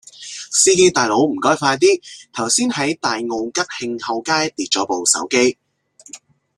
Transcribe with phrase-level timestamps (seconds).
[0.49, 2.01] 司機大佬唔該快啲，
[2.33, 5.55] 頭先喺大澳吉慶後街跌左部手機